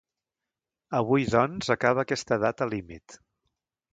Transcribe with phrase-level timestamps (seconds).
[0.99, 3.19] Avui, doncs, acaba aquesta data límit.